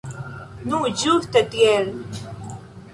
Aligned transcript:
Nu, 0.71 0.79
ĝuste 1.03 1.45
tiel. 1.57 1.95